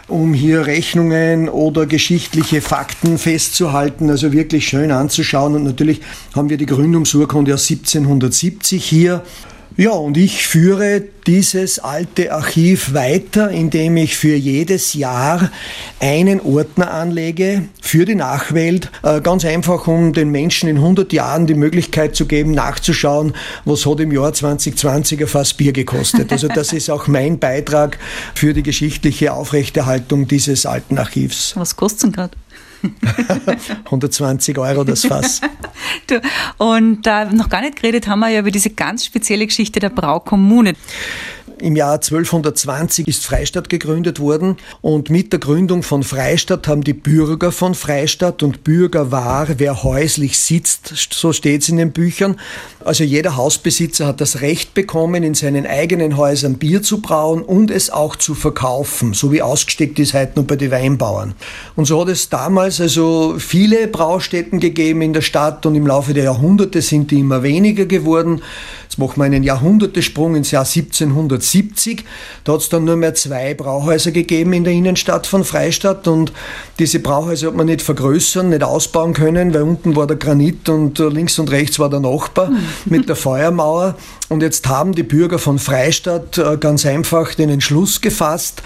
um 0.09 0.33
hier 0.33 0.65
Rechnungen 0.67 1.47
oder 1.47 1.85
geschichtliche 1.85 2.61
Fakten 2.61 3.17
festzuhalten, 3.17 4.09
also 4.09 4.33
wirklich 4.33 4.67
schön 4.67 4.91
anzuschauen. 4.91 5.55
Und 5.55 5.63
natürlich 5.63 6.01
haben 6.35 6.49
wir 6.49 6.57
die 6.57 6.65
Gründungsurkunde 6.65 7.53
aus 7.53 7.69
1770 7.69 8.83
hier 8.83 9.23
ja, 9.75 9.91
und 9.91 10.17
ich 10.17 10.45
führe 10.45 11.03
dieses 11.25 11.79
alte 11.79 12.31
Archiv 12.33 12.93
weiter, 12.93 13.49
indem 13.49 13.97
ich 13.97 14.17
für 14.17 14.35
jedes 14.35 14.93
Jahr 14.93 15.51
einen 15.99 16.41
Ordner 16.41 16.91
anlege 16.91 17.63
für 17.81 18.05
die 18.05 18.15
Nachwelt, 18.15 18.91
äh, 19.03 19.21
ganz 19.21 19.45
einfach, 19.45 19.87
um 19.87 20.13
den 20.13 20.29
Menschen 20.29 20.69
in 20.69 20.77
100 20.77 21.11
Jahren 21.13 21.47
die 21.47 21.53
Möglichkeit 21.55 22.15
zu 22.15 22.25
geben, 22.25 22.51
nachzuschauen, 22.51 23.33
was 23.65 23.85
hat 23.85 23.99
im 23.99 24.11
Jahr 24.11 24.33
2020 24.33 25.21
ein 25.21 25.27
Fass 25.27 25.53
Bier 25.53 25.73
gekostet. 25.73 26.31
Also 26.31 26.47
das 26.47 26.73
ist 26.73 26.89
auch 26.89 27.07
mein 27.07 27.39
Beitrag 27.39 27.97
für 28.35 28.53
die 28.53 28.63
geschichtliche 28.63 29.33
Aufrechterhaltung 29.33 30.27
dieses 30.27 30.65
alten 30.65 30.97
Archivs. 30.97 31.53
Was 31.55 31.75
kostet 31.75 32.03
denn 32.03 32.11
gerade? 32.11 32.37
120 33.85 34.57
Euro 34.57 34.83
das 34.83 35.05
Fass. 35.05 35.41
du, 36.07 36.21
und 36.57 37.07
äh, 37.07 37.25
noch 37.25 37.49
gar 37.49 37.61
nicht 37.61 37.77
geredet 37.77 38.07
haben 38.07 38.19
wir 38.19 38.29
ja 38.29 38.39
über 38.39 38.51
diese 38.51 38.69
ganz 38.69 39.05
spezielle 39.05 39.45
Geschichte 39.45 39.79
der 39.79 39.89
Braukommune. 39.89 40.73
Im 41.63 41.77
Jahr 41.77 41.93
1220 41.93 43.07
ist 43.07 43.25
Freistadt 43.25 43.69
gegründet 43.69 44.19
worden 44.19 44.57
und 44.81 45.09
mit 45.09 45.31
der 45.31 45.39
Gründung 45.39 45.81
von 45.81 46.03
Freistadt 46.03 46.67
haben 46.67 46.83
die 46.83 46.91
Bürger 46.91 47.53
von 47.53 47.73
Freistadt 47.73 48.43
und 48.43 48.65
Bürger 48.65 49.13
war, 49.13 49.47
wer 49.59 49.81
häuslich 49.81 50.37
sitzt, 50.37 50.93
so 51.13 51.31
steht 51.31 51.61
es 51.61 51.69
in 51.69 51.77
den 51.77 51.93
Büchern. 51.93 52.35
Also 52.83 53.05
jeder 53.05 53.37
Hausbesitzer 53.37 54.05
hat 54.05 54.19
das 54.19 54.41
Recht 54.41 54.73
bekommen, 54.73 55.23
in 55.23 55.35
seinen 55.35 55.65
eigenen 55.65 56.17
Häusern 56.17 56.55
Bier 56.55 56.83
zu 56.83 56.99
brauen 56.99 57.41
und 57.41 57.71
es 57.71 57.89
auch 57.89 58.17
zu 58.17 58.35
verkaufen, 58.35 59.13
so 59.13 59.31
wie 59.31 59.41
ausgesteckt 59.41 59.99
ist 59.99 60.13
heute 60.13 60.33
nur 60.35 60.45
bei 60.45 60.57
den 60.57 60.69
Weinbauern. 60.69 61.33
Und 61.77 61.85
so 61.85 62.01
hat 62.01 62.09
es 62.09 62.27
damals 62.27 62.81
also 62.81 63.35
viele 63.37 63.87
Braustätten 63.87 64.59
gegeben 64.59 65.01
in 65.01 65.13
der 65.13 65.21
Stadt 65.21 65.65
und 65.65 65.75
im 65.75 65.87
Laufe 65.87 66.13
der 66.13 66.25
Jahrhunderte 66.25 66.81
sind 66.81 67.09
die 67.11 67.19
immer 67.19 67.41
weniger 67.41 67.85
geworden. 67.85 68.41
Jetzt 68.83 68.97
machen 68.97 69.17
wir 69.17 69.23
einen 69.23 69.43
Jahrhundertesprung 69.43 70.35
ins 70.35 70.51
Jahr 70.51 70.65
1770. 71.53 72.05
Da 72.43 72.53
hat 72.53 72.61
es 72.61 72.69
dann 72.69 72.85
nur 72.85 72.95
mehr 72.95 73.13
zwei 73.13 73.53
Brauhäuser 73.53 74.11
gegeben 74.11 74.53
in 74.53 74.63
der 74.63 74.73
Innenstadt 74.73 75.27
von 75.27 75.43
Freistadt 75.43 76.07
und 76.07 76.31
diese 76.79 76.99
Brauhäuser 76.99 77.47
hat 77.47 77.55
man 77.55 77.67
nicht 77.67 77.81
vergrößern, 77.81 78.49
nicht 78.49 78.63
ausbauen 78.63 79.13
können, 79.13 79.53
weil 79.53 79.63
unten 79.63 79.95
war 79.95 80.07
der 80.07 80.17
Granit 80.17 80.69
und 80.69 80.99
links 80.99 81.39
und 81.39 81.51
rechts 81.51 81.79
war 81.79 81.89
der 81.89 81.99
Nachbar 81.99 82.49
mhm. 82.49 82.57
mit 82.85 83.09
der 83.09 83.15
Feuermauer. 83.23 83.95
Und 84.29 84.41
jetzt 84.41 84.67
haben 84.67 84.93
die 84.93 85.03
Bürger 85.03 85.39
von 85.39 85.59
Freistadt 85.59 86.37
äh, 86.37 86.57
ganz 86.57 86.85
einfach 86.85 87.35
den 87.35 87.49
Entschluss 87.49 88.01
gefasst, 88.01 88.63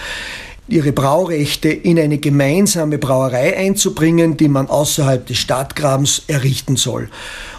ihre 0.67 0.91
Braurechte 0.91 1.70
in 1.70 1.98
eine 1.98 2.17
gemeinsame 2.17 2.98
Brauerei 2.98 3.58
einzubringen, 3.58 4.38
die 4.38 4.50
man 4.50 4.67
außerhalb 4.67 5.25
des 5.25 5.38
Stadtgrabens 5.38 6.24
errichten 6.27 6.75
soll. 6.75 7.10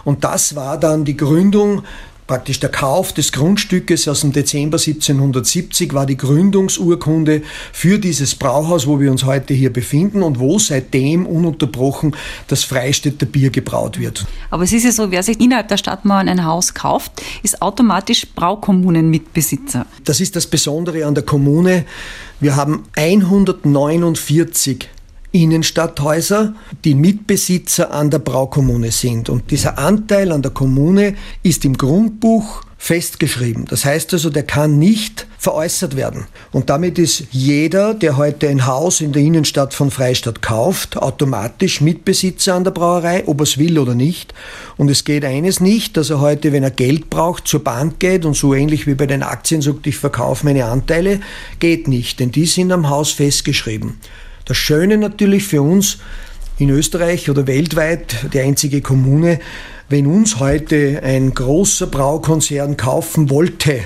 Und 0.05 0.25
das 0.25 0.55
war 0.55 0.79
dann 0.79 1.05
die 1.05 1.17
Gründung 1.17 1.83
Praktisch 2.29 2.61
der 2.61 2.69
Kauf 2.69 3.15
des 3.15 3.33
Grundstückes 3.33 4.07
aus 4.07 4.21
dem 4.21 4.33
Dezember 4.35 4.77
1770 4.77 5.95
war 5.95 6.05
die 6.05 6.19
Gründungsurkunde 6.19 7.41
für 7.73 7.99
dieses 7.99 8.35
Brauhaus, 8.35 8.87
wo 8.87 9.01
wir 9.01 9.11
uns 9.11 9.25
heute 9.25 9.55
hier 9.55 9.73
befinden 9.73 10.23
und 10.23 10.39
wo 10.39 10.59
seitdem 10.59 11.25
ununterbrochen 11.25 12.15
das 12.47 12.65
Freistädter 12.65 13.25
Bier 13.25 13.49
gebraut 13.49 13.99
wird. 13.99 14.27
Aber 14.51 14.65
es 14.65 14.75
ist 14.75 14.85
ja 14.85 14.93
so, 14.93 15.11
wer 15.11 15.23
sich 15.23 15.41
innerhalb 15.41 15.69
der 15.69 15.79
Stadtmauern 15.79 16.29
ein 16.29 16.45
Haus 16.45 16.75
kauft, 16.75 17.13
ist 17.43 17.63
automatisch 17.63 18.27
Braukommunenmitbesitzer. 18.35 19.87
Das 20.05 20.21
ist 20.21 20.37
das 20.37 20.47
Besondere 20.47 21.07
an 21.07 21.15
der 21.15 21.25
Kommune. 21.25 21.87
Wir 22.41 22.57
haben 22.57 22.85
149 22.95 24.87
Innenstadthäuser, 25.33 26.55
die 26.85 26.95
Mitbesitzer 26.95 27.93
an 27.93 28.11
der 28.11 28.19
Braukommune 28.19 28.93
sind. 28.93 29.29
Und 29.29 29.51
dieser 29.51 29.79
Anteil 29.79 30.33
an 30.33 30.43
der 30.43 30.53
Kommune 30.53 31.15
ist 31.43 31.65
im 31.65 31.77
Grundbuch 31.77 32.63
festgeschrieben. 32.79 33.67
Das 33.67 33.85
heißt 33.85 34.13
also, 34.15 34.31
der 34.31 34.45
kann 34.45 34.79
nicht 34.79 35.27
veräußert 35.37 35.97
werden. 35.97 36.27
Und 36.53 36.71
damit 36.71 36.99
ist 36.99 37.25
jeder, 37.33 37.93
der 37.93 38.17
heute 38.17 38.49
ein 38.49 38.67
Haus 38.67 39.01
in 39.01 39.13
der 39.13 39.21
Innenstadt 39.21 39.75
von 39.75 39.91
Freistadt 39.91 40.41
kauft, 40.43 40.97
automatisch 40.97 41.81
Mitbesitzer 41.81 42.55
an 42.55 42.65
der 42.65 42.71
Brauerei, 42.71 43.25
ob 43.27 43.41
er 43.41 43.43
es 43.43 43.59
will 43.59 43.79
oder 43.79 43.95
nicht. 43.95 44.33
Und 44.77 44.91
es 44.91 45.05
geht 45.05 45.25
eines 45.25 45.61
nicht, 45.61 45.97
dass 45.97 46.11
er 46.11 46.21
heute, 46.21 46.53
wenn 46.53 46.63
er 46.63 46.71
Geld 46.71 47.11
braucht, 47.11 47.49
zur 47.49 47.65
Bank 47.65 47.99
geht 47.99 48.25
und 48.25 48.35
so 48.35 48.55
ähnlich 48.55 48.87
wie 48.87 48.95
bei 48.95 49.07
den 49.07 49.25
Aktien 49.25 49.61
sagt, 49.61 49.87
ich 49.89 49.97
verkaufe 49.97 50.47
meine 50.47 50.67
Anteile, 50.67 51.21
geht 51.59 51.89
nicht, 51.89 52.21
denn 52.21 52.31
die 52.31 52.47
sind 52.47 52.71
am 52.71 52.89
Haus 52.89 53.11
festgeschrieben. 53.11 53.99
Das 54.49 54.57
Schöne 54.57 54.97
natürlich 54.97 55.45
für 55.45 55.61
uns 55.61 55.99
in 56.57 56.71
Österreich 56.71 57.28
oder 57.28 57.47
weltweit, 57.47 58.33
die 58.33 58.40
einzige 58.40 58.81
Kommune, 58.81 59.40
wenn 59.90 60.07
uns 60.07 60.40
heute 60.40 61.02
ein 61.02 61.35
großer 61.35 61.87
Braukonzern 61.87 62.78
kaufen 62.78 63.28
wollte, 63.28 63.83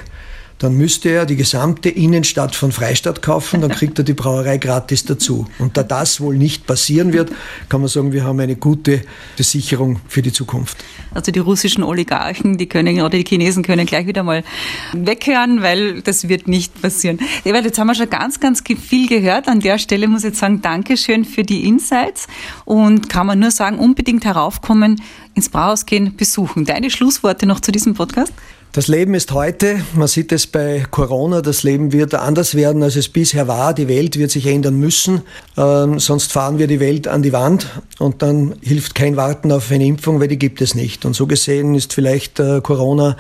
dann 0.63 0.77
müsste 0.77 1.09
er 1.09 1.27
die 1.27 1.35
gesamte 1.35 1.89
Innenstadt 1.89 2.55
von 2.55 2.71
Freistadt 2.71 3.21
kaufen, 3.21 3.61
dann 3.61 3.73
kriegt 3.73 3.99
er 3.99 4.05
die 4.05 4.15
Brauerei 4.15 4.59
gratis 4.59 5.05
dazu. 5.05 5.47
Und 5.59 5.77
da 5.77 5.83
das 5.83 6.21
wohl 6.21 6.37
nicht 6.37 6.69
passieren 6.69 7.13
wird, 7.13 7.33
kann 7.69 7.81
man 7.81 7.89
sagen, 7.89 8.13
wir 8.13 8.23
haben 8.23 8.39
eine 8.39 8.55
gute 8.55 9.03
Sicherung 9.37 9.99
für 10.07 10.23
die 10.23 10.33
Zukunft. 10.33 10.77
Also 11.13 11.33
die 11.33 11.41
russischen 11.41 11.83
Oligarchen, 11.83 12.59
die 12.59 12.67
können 12.67 13.01
oder 13.01 13.11
die 13.11 13.25
Chinesen 13.25 13.65
können 13.65 13.87
gleich 13.87 14.07
wieder 14.07 14.23
mal 14.23 14.45
weghören, 14.93 15.63
weil 15.63 16.01
das 16.03 16.29
wird 16.29 16.47
nicht 16.47 16.81
passieren. 16.81 17.19
Jetzt 17.45 17.79
haben 17.81 17.89
wir 17.89 17.97
schon 17.97 18.09
ganz, 18.09 18.39
ganz 18.39 18.63
viel 18.63 19.09
gehört. 19.09 19.49
An 19.49 19.59
der 19.59 19.79
Stelle 19.79 20.07
muss 20.07 20.21
ich 20.21 20.31
jetzt 20.31 20.39
sagen, 20.39 20.63
Dankeschön 20.63 21.25
für 21.25 21.43
die 21.43 21.67
Insights 21.67 22.29
und 22.65 23.09
kann 23.09 23.27
man 23.27 23.41
nur 23.41 23.51
sagen, 23.51 23.81
unbedingt 23.81 24.25
heraufkommen, 24.25 25.03
ins 25.35 25.49
Brauhaus 25.49 25.87
gehen, 25.87 26.15
besuchen. 26.17 26.65
Deine 26.65 26.89
Schlussworte 26.89 27.47
noch 27.47 27.59
zu 27.59 27.73
diesem 27.73 27.95
Podcast? 27.95 28.33
Das 28.75 28.89
Leben 28.89 29.13
ist 29.13 29.33
heute, 29.33 29.85
man 29.93 30.09
sieht 30.09 30.33
es 30.33 30.47
bei 30.47 30.87
Corona, 30.91 31.43
das 31.43 31.63
Leben 31.63 31.93
wird 31.93 32.15
anders 32.15 32.55
werden, 32.55 32.83
als 32.83 32.97
es 32.97 33.07
bisher 33.07 33.47
war. 33.47 33.75
Die 33.75 33.87
Welt 33.87 34.19
wird 34.19 34.31
sich 34.31 34.47
ändern 34.47 34.77
müssen, 34.77 35.21
ähm, 35.59 35.99
sonst 35.99 36.33
fahren 36.33 36.59
wir 36.59 36.67
die 36.67 36.81
Welt 36.81 37.07
an 37.07 37.23
die 37.23 37.35
Wand 37.35 37.67
und 37.99 38.23
dann 38.23 38.55
hilft 38.63 38.95
kein 38.95 39.19
Warten 39.19 39.53
auf 39.53 39.71
eine 39.71 39.85
Impfung, 39.85 40.21
weil 40.21 40.29
die 40.29 40.39
gibt 40.39 40.63
es 40.63 40.75
nicht. 40.75 41.05
Und 41.05 41.15
so 41.15 41.27
gesehen 41.27 41.75
ist 41.75 41.93
vielleicht 41.93 42.41
äh, 42.41 42.63
Corona 42.63 43.19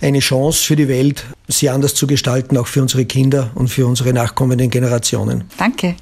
eine 0.00 0.20
Chance 0.20 0.64
für 0.64 0.74
die 0.74 0.88
Welt, 0.88 1.26
sie 1.48 1.68
anders 1.68 1.94
zu 1.94 2.06
gestalten, 2.06 2.56
auch 2.56 2.66
für 2.66 2.80
unsere 2.80 3.04
Kinder 3.04 3.50
und 3.54 3.68
für 3.68 3.86
unsere 3.86 4.14
nachkommenden 4.14 4.70
Generationen. 4.70 5.44
Danke. 5.58 5.96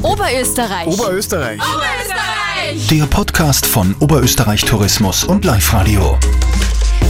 Oberösterreich. 0.00 0.86
Oberösterreich. 0.86 1.60
Oberösterreich. 1.60 2.88
Der 2.88 3.04
Podcast 3.04 3.66
von 3.66 3.94
Oberösterreich 4.00 4.64
Tourismus 4.64 5.24
und 5.24 5.44
Live 5.44 5.74
Radio. 5.74 6.18